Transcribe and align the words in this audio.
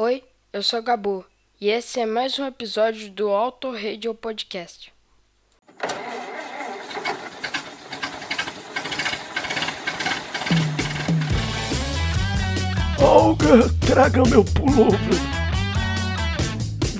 Oi, 0.00 0.22
eu 0.52 0.62
sou 0.62 0.80
Gabu 0.80 1.24
e 1.60 1.70
esse 1.70 1.98
é 1.98 2.06
mais 2.06 2.38
um 2.38 2.46
episódio 2.46 3.10
do 3.10 3.30
Auto 3.30 3.72
Radio 3.72 4.14
Podcast. 4.14 4.92
Olga, 13.02 13.68
traga 13.84 14.22
meu 14.30 14.44
pullover. 14.44 14.98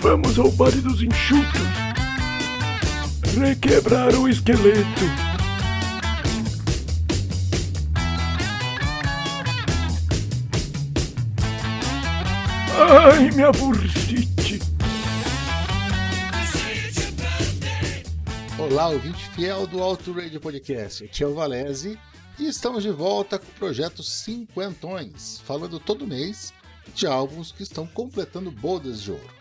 Vamos 0.00 0.36
ao 0.36 0.50
bar 0.50 0.72
dos 0.72 1.00
enxutos. 1.00 1.68
Requebrar 3.38 4.12
o 4.16 4.28
esqueleto. 4.28 5.27
Ai, 12.90 13.30
minha 13.32 13.52
bursite. 13.52 14.60
Olá, 18.58 18.88
ouvinte 18.88 19.28
fiel 19.32 19.66
do 19.66 19.82
Auto 19.82 20.10
Radio 20.10 20.40
Podcast. 20.40 21.04
Aqui 21.04 21.22
é 21.22 21.26
o 21.26 21.34
Valese 21.34 21.98
e 22.38 22.48
estamos 22.48 22.82
de 22.82 22.90
volta 22.90 23.38
com 23.38 23.44
o 23.44 23.54
projeto 23.56 24.02
Cinquentões, 24.02 25.38
falando 25.44 25.78
todo 25.78 26.06
mês 26.06 26.54
de 26.94 27.06
álbuns 27.06 27.52
que 27.52 27.62
estão 27.62 27.86
completando 27.86 28.50
bodas 28.50 29.02
de 29.02 29.12
ouro. 29.12 29.34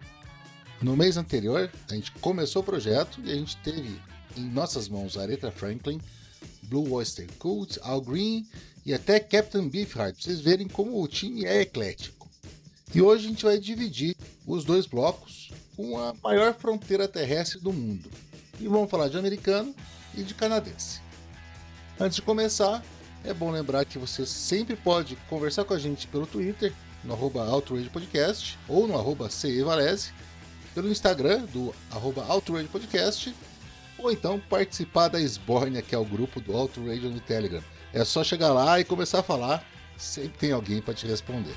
No 0.82 0.98
mês 0.98 1.16
anterior, 1.16 1.72
a 1.90 1.96
gente 1.96 2.12
começou 2.20 2.62
o 2.62 2.66
projeto 2.66 3.22
e 3.24 3.32
a 3.32 3.36
gente 3.36 3.56
teve 3.64 3.98
em 4.36 4.44
nossas 4.44 4.90
mãos 4.90 5.18
Aretha 5.18 5.52
Franklin, 5.52 6.02
Blue 6.64 6.92
Oyster 6.92 7.26
Cult, 7.40 7.80
Al 7.82 8.02
Green 8.02 8.46
e 8.86 8.94
até 8.94 9.22
Captain 9.22 9.70
Beefheart, 9.70 10.16
pra 10.16 10.22
vocês 10.22 10.42
verem 10.42 10.68
como 10.68 11.02
o 11.02 11.08
time 11.08 11.46
é 11.46 11.62
eclético. 11.62 12.17
E 12.94 13.02
hoje 13.02 13.26
a 13.26 13.30
gente 13.30 13.46
vai 13.46 13.60
dividir 13.60 14.16
os 14.46 14.64
dois 14.64 14.86
blocos 14.86 15.52
com 15.76 16.00
a 16.00 16.14
maior 16.24 16.54
fronteira 16.54 17.08
terrestre 17.08 17.60
do 17.60 17.74
mundo. 17.74 18.10
E 18.60 18.68
vamos 18.68 18.90
falar 18.90 19.10
de 19.10 19.18
americano 19.18 19.76
e 20.16 20.24
de 20.24 20.34
canadense. 20.34 21.02
Antes 22.00 22.16
de 22.16 22.22
começar, 22.22 22.84
é 23.24 23.34
bom 23.34 23.52
lembrar 23.52 23.86
que 23.86 24.00
você 24.00 24.26
sempre 24.26 24.76
pode 24.76 25.16
conversar 25.30 25.66
com 25.66 25.74
a 25.74 25.80
gente 25.80 26.08
pelo 26.08 26.26
Twitter, 26.26 26.74
no 27.04 27.14
arroba 27.14 27.46
Podcast, 27.92 28.58
ou 28.68 28.88
no 28.88 28.98
arroba 28.98 29.30
CEValese, 29.30 30.12
pelo 30.74 30.90
Instagram, 30.90 31.46
do 31.46 31.74
arroba 31.92 32.24
Podcast, 32.72 33.36
ou 34.00 34.12
então 34.12 34.40
participar 34.40 35.10
da 35.10 35.20
Esbórnia, 35.20 35.82
que 35.82 35.94
é 35.94 35.98
o 35.98 36.06
grupo 36.06 36.40
do 36.40 36.54
Radio 36.54 37.10
no 37.10 37.20
Telegram. 37.20 37.64
É 37.94 38.06
só 38.06 38.24
chegar 38.24 38.54
lá 38.54 38.80
e 38.80 38.86
começar 38.86 39.20
a 39.20 39.24
falar, 39.24 39.66
sempre 39.98 40.38
tem 40.38 40.52
alguém 40.52 40.82
para 40.82 40.94
te 40.94 41.06
responder. 41.06 41.56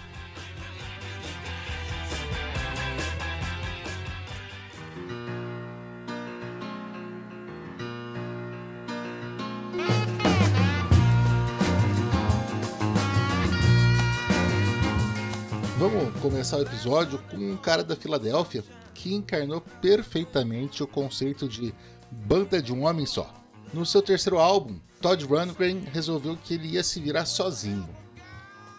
Começar 16.31 16.59
o 16.59 16.63
episódio 16.63 17.19
com 17.29 17.37
um 17.37 17.57
cara 17.57 17.83
da 17.83 17.97
Filadélfia 17.97 18.63
que 18.95 19.13
encarnou 19.13 19.61
perfeitamente 19.83 20.81
o 20.81 20.87
conceito 20.87 21.49
de 21.49 21.75
banda 22.09 22.63
de 22.63 22.73
um 22.73 22.85
homem 22.85 23.05
só. 23.05 23.35
No 23.75 23.85
seu 23.85 24.01
terceiro 24.01 24.39
álbum, 24.39 24.79
Todd 25.01 25.25
Rundgren 25.25 25.81
resolveu 25.93 26.37
que 26.37 26.55
ele 26.55 26.69
ia 26.69 26.85
se 26.85 27.01
virar 27.01 27.27
sozinho. 27.27 27.89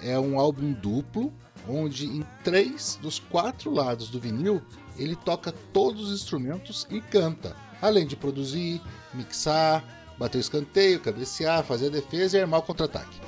É 0.01 0.17
um 0.17 0.39
álbum 0.39 0.71
duplo, 0.71 1.33
onde 1.67 2.05
em 2.05 2.25
três 2.41 2.97
dos 3.01 3.19
quatro 3.19 3.69
lados 3.69 4.09
do 4.09 4.19
vinil 4.19 4.61
ele 4.97 5.17
toca 5.17 5.53
todos 5.73 6.09
os 6.09 6.21
instrumentos 6.21 6.87
e 6.89 7.01
canta, 7.01 7.53
além 7.81 8.07
de 8.07 8.15
produzir, 8.15 8.81
mixar, 9.13 9.83
bater 10.17 10.37
o 10.37 10.41
escanteio, 10.41 11.01
cabecear, 11.01 11.65
fazer 11.65 11.87
a 11.87 11.91
defesa 11.91 12.37
e 12.37 12.41
armar 12.41 12.61
o 12.61 12.63
contra-ataque. 12.63 13.19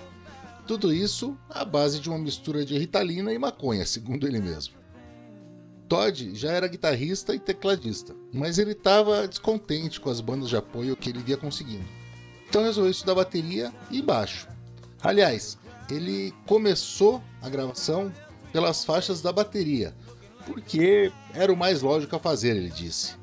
Tudo 0.66 0.94
isso 0.94 1.38
à 1.50 1.66
base 1.66 2.00
de 2.00 2.10
uma 2.10 2.18
mistura 2.18 2.66
de 2.66 2.78
ritalina 2.78 3.34
e 3.34 3.38
maconha, 3.38 3.86
segundo 3.86 4.26
ele 4.26 4.40
mesmo. 4.40 4.76
Todd 5.90 6.34
já 6.34 6.52
era 6.52 6.68
guitarrista 6.68 7.36
e 7.36 7.40
tecladista, 7.40 8.16
mas 8.34 8.58
ele 8.58 8.72
estava 8.72 9.28
descontente 9.28 10.00
com 10.00 10.10
as 10.10 10.22
bandas 10.22 10.50
de 10.50 10.56
apoio 10.56 10.96
que 10.96 11.10
ele 11.10 11.20
via 11.20 11.38
conseguindo. 11.38 11.86
Então 12.48 12.64
resolveu 12.64 12.92
estudar 12.92 13.16
bateria 13.16 13.74
e 13.92 14.02
baixo. 14.02 14.48
Aliás, 15.02 15.58
ele 15.90 16.34
começou 16.46 17.22
a 17.42 17.50
gravação 17.50 18.12
pelas 18.54 18.86
faixas 18.86 19.22
da 19.22 19.32
bateria, 19.32 19.94
porque 20.46 21.12
era 21.34 21.52
o 21.52 21.58
mais 21.58 21.82
lógico 21.82 22.16
a 22.16 22.20
fazer, 22.20 22.56
ele 22.56 22.70
disse. 22.70 23.16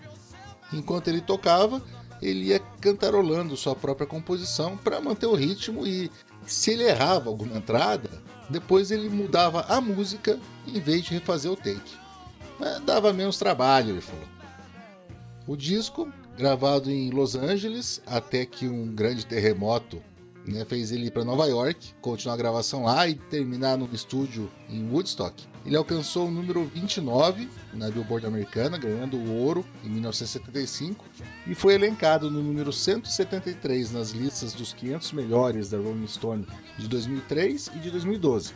Enquanto 0.73 1.09
ele 1.09 1.21
tocava, 1.21 1.83
ele 2.21 2.47
ia 2.47 2.61
cantarolando 2.81 3.57
sua 3.57 3.75
própria 3.75 4.07
composição 4.07 4.77
para 4.77 5.01
manter 5.01 5.27
o 5.27 5.35
ritmo 5.35 5.87
e 5.87 6.11
se 6.53 6.73
ele 6.73 6.85
errava 6.85 7.29
alguma 7.29 7.57
entrada, 7.57 8.11
depois 8.49 8.91
ele 8.91 9.09
mudava 9.09 9.65
a 9.69 9.81
música 9.81 10.39
em 10.67 10.81
vez 10.81 11.05
de 11.05 11.15
refazer 11.15 11.51
o 11.51 11.57
take. 11.57 11.97
Mas 12.59 12.81
dava 12.81 13.13
menos 13.13 13.39
trabalho, 13.39 13.91
ele 13.91 14.01
falou. 14.01 14.29
O 15.47 15.57
disco, 15.57 16.13
gravado 16.37 16.91
em 16.91 17.11
Los 17.11 17.35
Angeles, 17.35 18.03
até 18.07 18.45
que 18.45 18.69
um 18.69 18.95
grande 18.95 19.25
terremoto 19.25 20.03
né, 20.47 20.65
fez 20.65 20.91
ele 20.91 21.07
ir 21.07 21.11
para 21.11 21.25
Nova 21.25 21.47
York, 21.47 21.95
continuar 22.01 22.35
a 22.35 22.39
gravação 22.39 22.85
lá 22.85 23.07
e 23.09 23.15
terminar 23.15 23.77
no 23.77 23.89
estúdio 23.93 24.51
em 24.69 24.89
Woodstock. 24.91 25.45
Ele 25.65 25.77
alcançou 25.77 26.29
o 26.29 26.31
número 26.31 26.65
29 26.65 27.49
na 27.75 27.91
Billboard 27.91 28.27
americana, 28.27 28.79
ganhando 28.79 29.17
o 29.17 29.37
ouro 29.37 29.65
em 29.85 29.91
1975, 29.91 31.05
e 31.47 31.55
foi 31.55 31.75
elencado 31.75 32.31
no 32.31 32.43
número 32.43 32.73
173 32.73 33.93
nas 33.93 34.11
listas 34.11 34.53
dos 34.55 34.73
500 34.73 35.13
melhores 35.13 35.71
da 35.71 35.79
Rolling 35.79 36.07
Stone 36.07 36.47
de 36.79 36.89
2003 36.89 37.71
e 37.75 37.79
de 37.79 37.91
2012. 37.91 38.55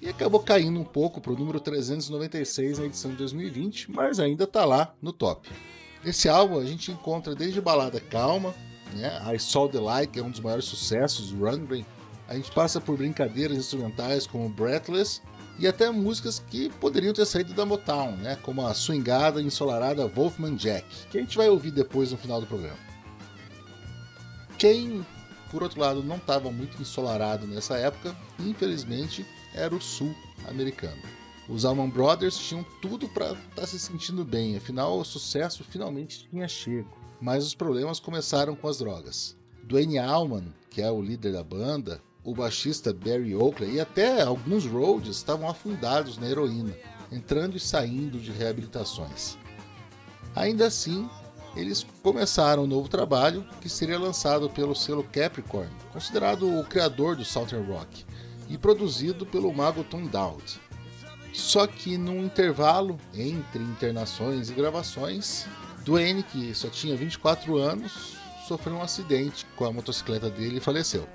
E 0.00 0.08
acabou 0.08 0.40
caindo 0.40 0.78
um 0.78 0.84
pouco 0.84 1.20
para 1.20 1.32
o 1.32 1.36
número 1.36 1.58
396 1.58 2.78
na 2.78 2.84
edição 2.84 3.10
de 3.10 3.16
2020, 3.16 3.90
mas 3.90 4.20
ainda 4.20 4.44
está 4.44 4.64
lá 4.64 4.94
no 5.00 5.12
top. 5.12 5.48
Nesse 6.04 6.28
álbum 6.28 6.58
a 6.58 6.64
gente 6.64 6.92
encontra 6.92 7.34
desde 7.34 7.60
balada 7.60 7.98
calma, 7.98 8.54
né? 8.94 9.20
I 9.34 9.38
Saw 9.38 9.68
the 9.68 9.78
que 10.06 10.18
é 10.18 10.22
um 10.22 10.30
dos 10.30 10.40
maiores 10.40 10.64
sucessos 10.64 11.30
do 11.30 11.44
Rundgren. 11.44 11.84
A 12.28 12.34
gente 12.34 12.50
passa 12.52 12.80
por 12.80 12.96
brincadeiras 12.96 13.56
instrumentais 13.56 14.26
como 14.26 14.48
Breathless 14.48 15.20
e 15.58 15.66
até 15.66 15.90
músicas 15.90 16.38
que 16.38 16.70
poderiam 16.80 17.12
ter 17.12 17.26
saído 17.26 17.52
da 17.52 17.64
Motown, 17.64 18.16
né? 18.16 18.36
como 18.42 18.66
a 18.66 18.74
swingada 18.74 19.40
e 19.40 19.44
ensolarada 19.44 20.08
Wolfman 20.08 20.56
Jack, 20.56 20.86
que 21.10 21.18
a 21.18 21.20
gente 21.20 21.36
vai 21.36 21.48
ouvir 21.48 21.70
depois 21.70 22.10
no 22.10 22.18
final 22.18 22.40
do 22.40 22.46
programa. 22.46 22.78
Quem, 24.58 25.04
por 25.50 25.62
outro 25.62 25.80
lado, 25.80 26.02
não 26.02 26.16
estava 26.16 26.50
muito 26.50 26.80
ensolarado 26.80 27.46
nessa 27.46 27.76
época, 27.76 28.16
infelizmente, 28.38 29.26
era 29.54 29.74
o 29.74 29.80
sul 29.80 30.14
americano. 30.48 31.02
Os 31.48 31.64
Allman 31.64 31.90
Brothers 31.90 32.38
tinham 32.38 32.64
tudo 32.80 33.06
para 33.08 33.32
estar 33.32 33.38
tá 33.54 33.66
se 33.66 33.78
sentindo 33.78 34.24
bem, 34.24 34.56
afinal 34.56 34.98
o 34.98 35.04
sucesso 35.04 35.62
finalmente 35.62 36.26
tinha 36.30 36.48
chego 36.48 37.03
mas 37.20 37.46
os 37.46 37.54
problemas 37.54 38.00
começaram 38.00 38.54
com 38.54 38.68
as 38.68 38.78
drogas. 38.78 39.36
Dwayne 39.62 39.98
Allman, 39.98 40.52
que 40.70 40.82
é 40.82 40.90
o 40.90 41.00
líder 41.00 41.32
da 41.32 41.44
banda, 41.44 42.00
o 42.24 42.34
baixista 42.34 42.92
Barry 42.92 43.34
Oakley 43.34 43.74
e 43.74 43.80
até 43.80 44.22
alguns 44.22 44.64
Rhodes 44.66 45.16
estavam 45.16 45.48
afundados 45.48 46.18
na 46.18 46.28
heroína, 46.28 46.74
entrando 47.12 47.56
e 47.56 47.60
saindo 47.60 48.18
de 48.18 48.30
reabilitações. 48.30 49.36
Ainda 50.34 50.66
assim, 50.66 51.08
eles 51.54 51.86
começaram 52.02 52.64
um 52.64 52.66
novo 52.66 52.88
trabalho 52.88 53.46
que 53.60 53.68
seria 53.68 53.98
lançado 53.98 54.50
pelo 54.50 54.74
selo 54.74 55.04
Capricorn, 55.04 55.70
considerado 55.92 56.58
o 56.58 56.64
criador 56.64 57.14
do 57.14 57.24
Southern 57.24 57.70
Rock, 57.70 58.04
e 58.48 58.58
produzido 58.58 59.24
pelo 59.24 59.52
mago 59.52 59.84
Tom 59.84 60.06
Dowd. 60.06 60.60
Só 61.32 61.66
que 61.66 61.96
num 61.96 62.24
intervalo 62.24 62.98
entre 63.12 63.62
internações 63.62 64.50
e 64.50 64.54
gravações, 64.54 65.46
Duane, 65.84 66.22
que 66.22 66.54
só 66.54 66.70
tinha 66.70 66.96
24 66.96 67.58
anos, 67.58 68.16
sofreu 68.48 68.76
um 68.76 68.82
acidente 68.82 69.44
com 69.54 69.66
a 69.66 69.72
motocicleta 69.72 70.30
dele 70.30 70.56
e 70.56 70.60
faleceu. 70.60 71.06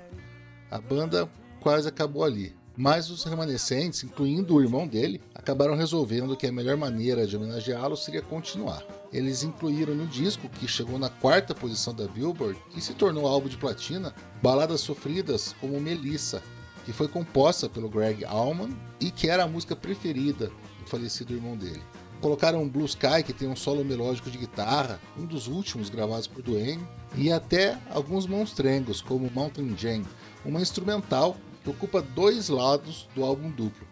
A 0.70 0.80
banda 0.80 1.28
quase 1.58 1.88
acabou 1.88 2.22
ali, 2.22 2.54
mas 2.76 3.10
os 3.10 3.24
remanescentes, 3.24 4.04
incluindo 4.04 4.54
o 4.54 4.62
irmão 4.62 4.86
dele, 4.86 5.20
acabaram 5.34 5.74
resolvendo 5.74 6.36
que 6.36 6.46
a 6.46 6.52
melhor 6.52 6.76
maneira 6.76 7.26
de 7.26 7.36
homenageá-lo 7.36 7.96
seria 7.96 8.22
continuar. 8.22 8.84
Eles 9.12 9.42
incluíram 9.42 9.92
no 9.92 10.06
disco, 10.06 10.48
que 10.48 10.68
chegou 10.68 11.00
na 11.00 11.08
quarta 11.08 11.52
posição 11.52 11.92
da 11.92 12.06
Billboard 12.06 12.56
e 12.76 12.80
se 12.80 12.94
tornou 12.94 13.26
álbum 13.26 13.48
de 13.48 13.56
platina, 13.56 14.14
baladas 14.40 14.82
sofridas 14.82 15.52
como 15.60 15.80
Melissa, 15.80 16.40
que 16.84 16.92
foi 16.92 17.08
composta 17.08 17.68
pelo 17.68 17.88
Greg 17.88 18.24
Allman 18.24 18.70
e 19.00 19.10
que 19.10 19.28
era 19.28 19.42
a 19.42 19.48
música 19.48 19.74
preferida 19.74 20.46
do 20.78 20.86
falecido 20.86 21.34
irmão 21.34 21.56
dele. 21.56 21.82
Colocaram 22.20 22.68
Blue 22.68 22.84
Sky, 22.84 23.22
que 23.24 23.32
tem 23.32 23.48
um 23.48 23.56
solo 23.56 23.84
melódico 23.84 24.30
de 24.30 24.36
guitarra, 24.36 25.00
um 25.18 25.24
dos 25.24 25.46
últimos 25.46 25.88
gravados 25.88 26.26
por 26.26 26.42
Duane, 26.42 26.86
e 27.16 27.32
até 27.32 27.78
alguns 27.90 28.26
monstrengos, 28.26 29.00
como 29.00 29.30
Mountain 29.30 29.74
Jam, 29.76 30.04
uma 30.44 30.60
instrumental 30.60 31.36
que 31.64 31.70
ocupa 31.70 32.02
dois 32.02 32.48
lados 32.48 33.08
do 33.14 33.24
álbum 33.24 33.50
duplo. 33.50 33.86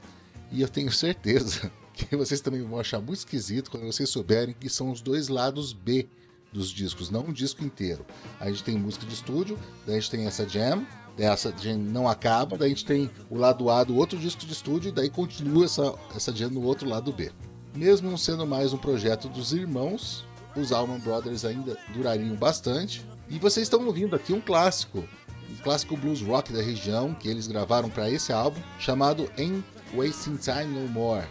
E 0.52 0.60
eu 0.60 0.68
tenho 0.68 0.92
certeza 0.92 1.72
que 1.94 2.14
vocês 2.16 2.40
também 2.40 2.62
vão 2.62 2.78
achar 2.78 3.00
muito 3.00 3.18
esquisito 3.18 3.70
quando 3.70 3.86
vocês 3.86 4.08
souberem 4.10 4.54
que 4.58 4.68
são 4.68 4.90
os 4.90 5.00
dois 5.00 5.28
lados 5.28 5.72
B 5.72 6.06
dos 6.52 6.70
discos, 6.70 7.10
não 7.10 7.26
um 7.26 7.32
disco 7.32 7.64
inteiro. 7.64 8.04
A 8.38 8.50
gente 8.50 8.62
tem 8.62 8.78
música 8.78 9.06
de 9.06 9.14
estúdio, 9.14 9.58
daí 9.86 9.96
a 9.96 10.00
gente 10.00 10.10
tem 10.10 10.26
essa 10.26 10.48
jam, 10.48 10.86
essa 11.18 11.52
jam 11.56 11.78
não 11.78 12.08
acaba, 12.08 12.56
daí 12.56 12.66
a 12.66 12.74
gente 12.74 12.84
tem 12.84 13.10
o 13.28 13.36
lado 13.36 13.70
A 13.70 13.84
do 13.84 13.96
outro 13.96 14.18
disco 14.18 14.46
de 14.46 14.52
estúdio, 14.52 14.92
daí 14.92 15.10
continua 15.10 15.64
essa, 15.64 15.94
essa 16.14 16.34
jam 16.34 16.50
no 16.50 16.62
outro 16.62 16.88
lado 16.88 17.12
B. 17.12 17.30
Mesmo 17.74 18.10
não 18.10 18.16
sendo 18.16 18.46
mais 18.46 18.72
um 18.72 18.78
projeto 18.78 19.28
dos 19.28 19.52
irmãos, 19.52 20.24
os 20.56 20.72
Allman 20.72 20.98
Brothers 20.98 21.44
ainda 21.44 21.76
durariam 21.94 22.34
bastante. 22.34 23.04
E 23.28 23.38
vocês 23.38 23.66
estão 23.66 23.84
ouvindo 23.86 24.16
aqui 24.16 24.32
um 24.32 24.40
clássico, 24.40 25.06
um 25.50 25.56
clássico 25.62 25.96
blues 25.96 26.22
rock 26.22 26.52
da 26.52 26.62
região 26.62 27.14
que 27.14 27.28
eles 27.28 27.46
gravaram 27.46 27.88
para 27.88 28.10
esse 28.10 28.32
álbum, 28.32 28.60
chamado 28.78 29.30
Ain't 29.38 29.64
Wasting 29.94 30.36
Time 30.36 30.66
No 30.66 30.88
More. 30.88 31.26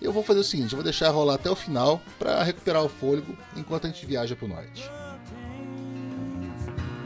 Eu 0.00 0.12
vou 0.12 0.22
fazer 0.22 0.40
o 0.40 0.44
seguinte, 0.44 0.72
eu 0.72 0.76
vou 0.76 0.84
deixar 0.84 1.10
rolar 1.10 1.34
até 1.34 1.50
o 1.50 1.56
final 1.56 2.00
para 2.18 2.42
recuperar 2.42 2.82
o 2.82 2.88
fôlego 2.88 3.36
enquanto 3.56 3.86
a 3.86 3.90
gente 3.90 4.06
viaja 4.06 4.34
para 4.34 4.46
o 4.46 4.48
norte. 4.48 4.90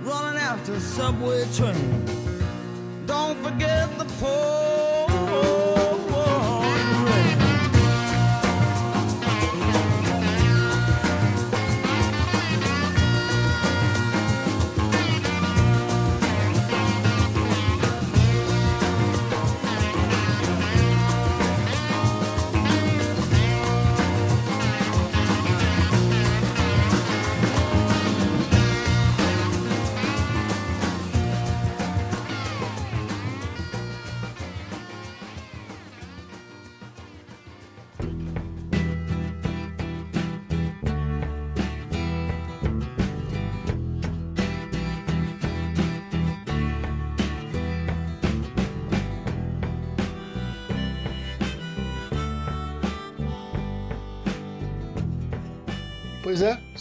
Running 0.04 0.38
after 0.38 0.78
subway 0.80 1.44
train. 1.56 1.74
Don't 3.06 3.42
forget 3.42 3.88
the 3.98 4.04
Pois 4.20 4.93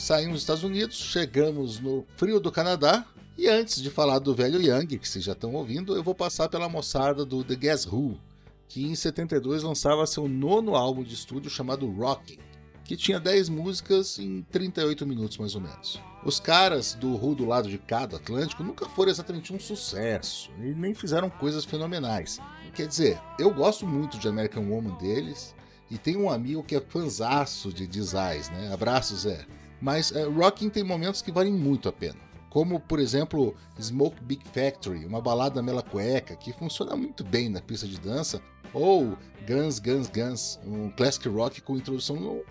saímos 0.03 0.33
dos 0.33 0.41
Estados 0.41 0.63
Unidos, 0.63 0.97
chegamos 0.97 1.79
no 1.79 2.05
frio 2.17 2.39
do 2.39 2.51
Canadá. 2.51 3.05
E 3.37 3.47
antes 3.47 3.81
de 3.81 3.89
falar 3.89 4.19
do 4.19 4.35
velho 4.35 4.61
Young, 4.61 4.85
que 4.85 5.07
vocês 5.07 5.23
já 5.23 5.31
estão 5.31 5.53
ouvindo, 5.53 5.95
eu 5.95 6.03
vou 6.03 6.13
passar 6.13 6.49
pela 6.49 6.69
moçada 6.69 7.25
do 7.25 7.43
The 7.43 7.55
Guess 7.55 7.87
Who, 7.87 8.19
que 8.67 8.85
em 8.85 8.93
72 8.93 9.63
lançava 9.63 10.05
seu 10.05 10.27
nono 10.27 10.75
álbum 10.75 11.03
de 11.03 11.13
estúdio 11.13 11.49
chamado 11.49 11.89
Rocking, 11.89 12.37
que 12.83 12.97
tinha 12.97 13.19
10 13.19 13.47
músicas 13.47 14.19
em 14.19 14.43
38 14.51 15.07
minutos 15.07 15.37
mais 15.37 15.55
ou 15.55 15.61
menos. 15.61 15.99
Os 16.23 16.39
caras 16.39 16.93
do 16.93 17.15
Who 17.15 17.33
do 17.33 17.45
lado 17.45 17.69
de 17.69 17.77
cá 17.77 18.05
do 18.05 18.17
Atlântico 18.17 18.61
nunca 18.61 18.87
foram 18.89 19.09
exatamente 19.09 19.53
um 19.53 19.59
sucesso, 19.59 20.51
e 20.59 20.75
nem 20.75 20.93
fizeram 20.93 21.29
coisas 21.29 21.63
fenomenais. 21.63 22.39
Quer 22.75 22.87
dizer, 22.87 23.21
eu 23.39 23.51
gosto 23.53 23.87
muito 23.87 24.19
de 24.19 24.27
American 24.27 24.69
Woman 24.69 24.97
deles, 24.97 25.55
e 25.89 25.97
tem 25.97 26.17
um 26.17 26.29
amigo 26.29 26.61
que 26.61 26.75
é 26.75 26.81
fanzaço 26.81 27.71
de 27.71 27.87
designs, 27.87 28.49
né? 28.49 28.71
Abraço, 28.73 29.15
Zé. 29.15 29.45
Mas 29.83 30.13
é, 30.13 30.23
Rocking 30.23 30.69
tem 30.69 30.81
momentos 30.81 31.21
que 31.21 31.29
valem 31.29 31.51
muito 31.51 31.89
a 31.89 31.91
pena. 31.91 32.15
Como, 32.49 32.79
por 32.79 32.99
exemplo, 32.99 33.53
Smoke 33.77 34.23
Big 34.23 34.41
Factory, 34.47 35.05
uma 35.05 35.19
balada 35.19 35.61
mela 35.61 35.83
cueca, 35.83 36.37
que 36.37 36.53
funciona 36.53 36.95
muito 36.95 37.21
bem 37.21 37.49
na 37.49 37.59
pista 37.59 37.85
de 37.85 37.99
dança. 37.99 38.41
Ou 38.73 39.17
Guns, 39.45 39.79
Guns, 39.79 40.07
Guns, 40.07 40.57
um 40.65 40.89
classic 40.89 41.27
rock 41.27 41.59
com 41.59 41.75
introdução 41.75 42.41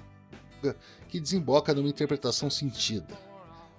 que 1.08 1.18
desemboca 1.18 1.72
numa 1.72 1.88
interpretação 1.88 2.50
sentida. 2.50 3.18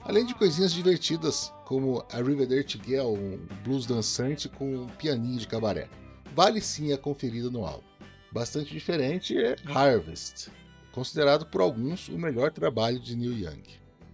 Além 0.01 0.25
de 0.25 0.33
coisinhas 0.33 0.73
divertidas, 0.73 1.53
como 1.65 2.03
a 2.11 2.17
Arrivederci 2.17 2.81
Girl, 2.83 3.13
um 3.13 3.37
blues 3.63 3.85
dançante 3.85 4.49
com 4.49 4.77
um 4.77 4.87
pianinho 4.87 5.37
de 5.37 5.47
cabaré. 5.47 5.87
Vale 6.35 6.59
sim 6.59 6.91
a 6.91 6.97
conferida 6.97 7.51
no 7.51 7.67
álbum 7.67 7.93
bastante 8.33 8.73
diferente 8.73 9.37
é 9.37 9.55
Harvest, 9.67 10.49
considerado 10.93 11.45
por 11.47 11.59
alguns 11.59 12.07
o 12.07 12.17
melhor 12.17 12.51
trabalho 12.51 12.99
de 12.99 13.15
Neil 13.17 13.37
Young. 13.37 13.63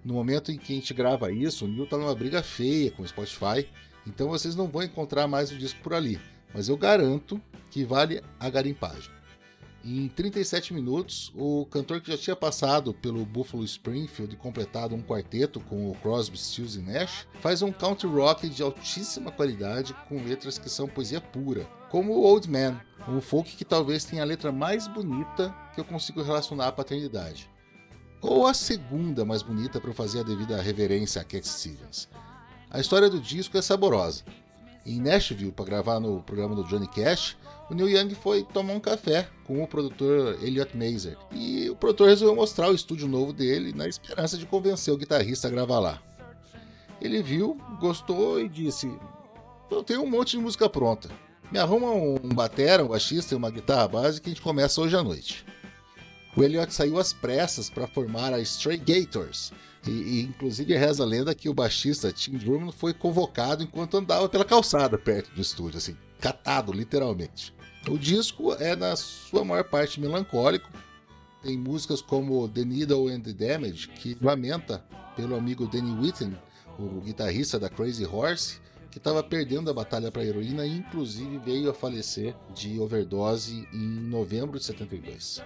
No 0.03 0.13
momento 0.13 0.51
em 0.51 0.57
que 0.57 0.71
a 0.71 0.75
gente 0.75 0.93
grava 0.93 1.31
isso, 1.31 1.65
o 1.65 1.67
Neil 1.67 1.83
está 1.83 1.97
numa 1.97 2.15
briga 2.15 2.41
feia 2.41 2.89
com 2.89 3.03
o 3.03 3.07
Spotify, 3.07 3.69
então 4.07 4.29
vocês 4.29 4.55
não 4.55 4.67
vão 4.67 4.81
encontrar 4.81 5.27
mais 5.27 5.51
o 5.51 5.57
disco 5.57 5.81
por 5.83 5.93
ali, 5.93 6.19
mas 6.53 6.69
eu 6.69 6.77
garanto 6.77 7.39
que 7.69 7.83
vale 7.83 8.23
a 8.39 8.49
garimpagem. 8.49 9.18
Em 9.83 10.09
37 10.09 10.73
minutos, 10.73 11.31
o 11.33 11.65
cantor 11.67 12.01
que 12.01 12.11
já 12.11 12.17
tinha 12.17 12.35
passado 12.35 12.93
pelo 12.93 13.25
Buffalo 13.25 13.63
Springfield 13.63 14.33
e 14.33 14.37
completado 14.37 14.93
um 14.93 15.01
quarteto 15.01 15.61
com 15.61 15.89
o 15.89 15.95
Crosby, 15.95 16.37
Stills 16.37 16.77
e 16.77 16.81
Nash, 16.81 17.25
faz 17.39 17.61
um 17.61 17.71
country 17.71 18.07
rock 18.07 18.49
de 18.49 18.61
altíssima 18.61 19.31
qualidade 19.31 19.93
com 20.09 20.21
letras 20.21 20.57
que 20.57 20.69
são 20.69 20.87
poesia 20.87 21.21
pura, 21.21 21.63
como 21.89 22.11
o 22.11 22.23
Old 22.23 22.49
Man, 22.49 22.79
um 23.07 23.21
folk 23.21 23.55
que 23.55 23.63
talvez 23.63 24.03
tenha 24.03 24.21
a 24.21 24.25
letra 24.25 24.51
mais 24.51 24.85
bonita 24.85 25.55
que 25.73 25.79
eu 25.79 25.85
consigo 25.85 26.21
relacionar 26.21 26.67
à 26.67 26.71
paternidade. 26.73 27.49
Ou 28.21 28.45
a 28.47 28.53
segunda 28.53 29.23
mais 29.23 29.41
bonita 29.41 29.79
para 29.79 29.93
fazer 29.93 30.19
a 30.19 30.23
devida 30.23 30.61
reverência 30.61 31.21
a 31.21 31.23
Cat 31.23 31.47
Stevens. 31.47 32.09
A 32.69 32.81
história 32.81 33.09
do 33.09 33.19
disco 33.19 33.57
é 33.57 33.61
saborosa. 33.61 34.25
Em 34.89 34.99
Nashville, 34.99 35.51
para 35.51 35.65
gravar 35.65 35.99
no 35.99 36.23
programa 36.23 36.55
do 36.55 36.63
Johnny 36.63 36.87
Cash, 36.87 37.37
o 37.69 37.75
Neil 37.75 37.89
Young 37.89 38.15
foi 38.15 38.43
tomar 38.43 38.73
um 38.73 38.79
café 38.79 39.29
com 39.45 39.61
o 39.61 39.67
produtor 39.67 40.43
Elliot 40.43 40.75
Mazer. 40.75 41.15
E 41.31 41.69
o 41.69 41.75
produtor 41.75 42.07
resolveu 42.07 42.35
mostrar 42.35 42.71
o 42.71 42.73
estúdio 42.73 43.07
novo 43.07 43.31
dele 43.31 43.71
na 43.71 43.87
esperança 43.87 44.35
de 44.35 44.47
convencer 44.47 44.91
o 44.91 44.97
guitarrista 44.97 45.47
a 45.47 45.51
gravar 45.51 45.77
lá. 45.79 46.01
Ele 46.99 47.21
viu, 47.21 47.55
gostou 47.79 48.41
e 48.41 48.49
disse: 48.49 48.91
Eu 49.69 49.83
tenho 49.83 50.01
um 50.01 50.09
monte 50.09 50.31
de 50.31 50.39
música 50.39 50.67
pronta. 50.67 51.07
Me 51.51 51.59
arruma 51.59 51.91
um 51.91 52.17
batera, 52.33 52.83
um 52.83 52.87
baixista 52.87 53.35
e 53.35 53.37
uma 53.37 53.51
guitarra 53.51 53.87
base 53.87 54.19
que 54.19 54.27
a 54.27 54.33
gente 54.33 54.41
começa 54.41 54.81
hoje 54.81 54.95
à 54.95 55.03
noite. 55.03 55.45
O 56.35 56.43
Elliot 56.43 56.73
saiu 56.73 56.97
às 56.97 57.13
pressas 57.13 57.69
para 57.69 57.85
formar 57.85 58.33
a 58.33 58.39
Stray 58.39 58.77
Gators, 58.77 59.53
e, 59.87 59.91
e, 59.91 60.21
inclusive 60.23 60.75
reza 60.75 61.03
a 61.03 61.05
lenda 61.05 61.33
que 61.33 61.47
o 61.47 61.53
baixista 61.53 62.11
Tim 62.11 62.33
Drummond 62.37 62.75
foi 62.75 62.93
convocado 62.93 63.63
enquanto 63.63 63.97
andava 63.97 64.27
pela 64.27 64.43
calçada 64.43 64.97
perto 64.97 65.33
do 65.33 65.41
estúdio, 65.41 65.77
assim, 65.77 65.95
catado 66.19 66.71
literalmente. 66.73 67.53
O 67.87 67.97
disco 67.97 68.53
é, 68.53 68.75
na 68.75 68.95
sua 68.95 69.45
maior 69.45 69.63
parte, 69.63 69.99
melancólico. 69.99 70.69
Tem 71.41 71.57
músicas 71.57 72.01
como 72.01 72.47
The 72.49 72.65
Needle 72.65 73.09
and 73.09 73.21
the 73.21 73.31
Damage, 73.31 73.87
que 73.87 74.17
lamenta 74.21 74.83
pelo 75.15 75.35
amigo 75.35 75.65
Danny 75.65 75.93
Whitten, 75.93 76.37
o 76.77 76.99
guitarrista 76.99 77.57
da 77.57 77.69
Crazy 77.69 78.05
Horse, 78.05 78.59
que 78.91 78.97
estava 78.97 79.23
perdendo 79.23 79.69
a 79.69 79.73
batalha 79.73 80.11
para 80.11 80.21
a 80.21 80.25
heroína 80.25 80.65
e 80.65 80.77
inclusive 80.77 81.37
veio 81.37 81.69
a 81.69 81.73
falecer 81.73 82.35
de 82.53 82.79
overdose 82.79 83.67
em 83.71 83.99
novembro 84.09 84.59
de 84.59 84.65
72. 84.65 85.41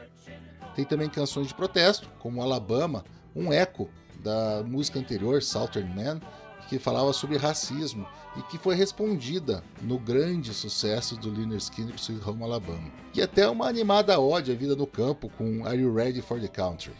Tem 0.75 0.83
também 0.85 1.09
canções 1.09 1.47
de 1.47 1.53
protesto, 1.53 2.09
como 2.17 2.41
Alabama, 2.41 3.05
um 3.35 3.53
eco 3.53 3.89
da 4.23 4.63
música 4.63 4.99
anterior, 4.99 5.41
Southern 5.43 5.93
Man, 5.93 6.21
que 6.67 6.79
falava 6.79 7.13
sobre 7.13 7.37
racismo 7.37 8.07
e 8.35 8.41
que 8.43 8.57
foi 8.57 8.75
respondida 8.75 9.63
no 9.81 9.99
grande 9.99 10.53
sucesso 10.53 11.15
do 11.15 11.29
Lynyrd 11.29 11.61
Skynyrd 11.61 12.01
Sweet 12.01 12.27
Home 12.27 12.43
Alabama. 12.43 12.91
E 13.13 13.21
até 13.21 13.47
uma 13.47 13.67
animada 13.67 14.19
ode 14.19 14.51
à 14.51 14.55
vida 14.55 14.75
no 14.75 14.87
campo 14.87 15.29
com 15.37 15.65
Are 15.65 15.77
You 15.77 15.93
Ready 15.93 16.21
for 16.21 16.39
the 16.39 16.47
Country? 16.47 16.93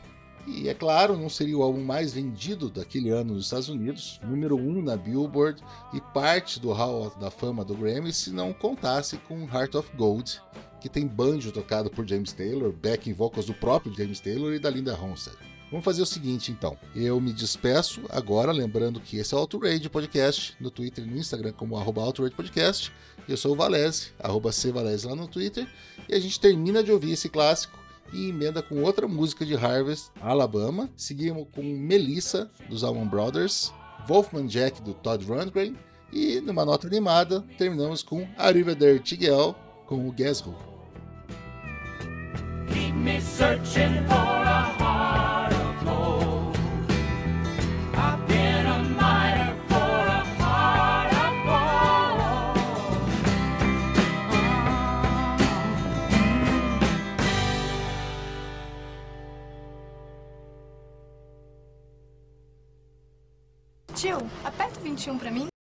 E 0.46 0.68
é 0.68 0.74
claro, 0.74 1.18
não 1.18 1.30
seria 1.30 1.58
o 1.58 1.64
álbum 1.64 1.82
mais 1.82 2.14
vendido 2.14 2.70
daquele 2.70 3.10
ano 3.10 3.34
nos 3.34 3.46
Estados 3.46 3.70
Unidos, 3.70 4.20
número 4.24 4.58
1 4.58 4.60
um 4.60 4.82
na 4.82 4.98
Billboard 4.98 5.64
e 5.94 6.02
parte 6.02 6.60
do 6.60 6.74
Hall 6.74 7.10
da 7.18 7.32
Fama 7.32 7.64
do 7.64 7.74
Grammy 7.74 8.12
se 8.12 8.30
não 8.30 8.52
contasse 8.52 9.18
com 9.20 9.48
Heart 9.48 9.76
of 9.76 9.96
Gold, 9.96 10.42
que 10.82 10.90
tem 10.90 11.08
banjo 11.08 11.52
tocado 11.52 11.90
por 11.90 12.06
James 12.06 12.34
Taylor, 12.34 12.74
backing 12.74 13.14
vocals 13.14 13.46
do 13.46 13.54
próprio 13.54 13.96
James 13.96 14.20
Taylor 14.20 14.54
e 14.54 14.60
da 14.60 14.70
Linda 14.70 14.94
Ronstadt. 14.94 15.53
Vamos 15.74 15.86
fazer 15.86 16.04
o 16.04 16.06
seguinte, 16.06 16.52
então. 16.52 16.78
Eu 16.96 17.20
me 17.20 17.34
despeço 17.34 18.02
agora, 18.12 18.52
lembrando 18.52 19.00
que 19.00 19.18
esse 19.18 19.34
é 19.34 19.38
o 19.38 19.40
Outrage 19.40 19.90
Podcast, 19.90 20.56
no 20.60 20.70
Twitter 20.70 21.04
e 21.04 21.08
no 21.08 21.18
Instagram 21.18 21.52
como 21.52 21.76
arroba 21.76 22.04
Outrage 22.04 22.36
Podcast. 22.36 22.94
Eu 23.28 23.36
sou 23.36 23.54
o 23.54 23.56
Valese, 23.56 24.12
arroba 24.20 24.52
Valese 24.72 25.08
lá 25.08 25.16
no 25.16 25.28
Twitter. 25.28 25.68
E 26.08 26.14
a 26.14 26.20
gente 26.20 26.40
termina 26.40 26.84
de 26.84 26.92
ouvir 26.92 27.14
esse 27.14 27.28
clássico 27.28 27.76
e 28.14 28.30
emenda 28.30 28.62
com 28.62 28.84
outra 28.84 29.08
música 29.08 29.44
de 29.44 29.56
Harvest, 29.56 30.12
Alabama. 30.22 30.92
Seguimos 30.96 31.48
com 31.52 31.64
Melissa, 31.64 32.52
dos 32.70 32.84
Alman 32.84 33.08
Brothers, 33.08 33.74
Wolfman 34.08 34.46
Jack, 34.46 34.80
do 34.80 34.94
Todd 34.94 35.26
Rundgren, 35.26 35.76
e 36.12 36.40
numa 36.40 36.64
nota 36.64 36.86
animada, 36.86 37.44
terminamos 37.58 38.04
com 38.04 38.28
Arrivederci 38.38 39.18
Gel, 39.20 39.56
com 39.88 40.08
o 40.08 40.12
Guess 40.12 40.44
Who. 40.46 40.56
Tio, 63.94 64.18
aperta 64.44 64.80
o 64.80 64.84
21 64.84 65.20
pra 65.20 65.30
mim. 65.30 65.53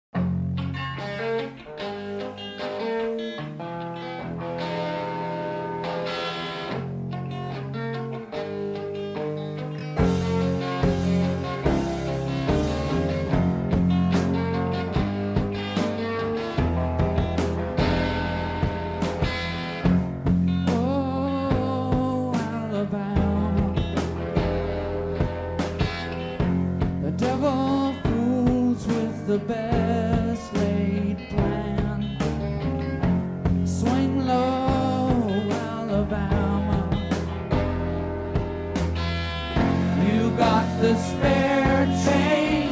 got 40.41 40.65
the 40.81 40.95
spare 40.95 41.85
chain. 42.03 42.69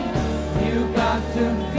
You 0.65 0.91
got 0.95 1.21
to 1.35 1.78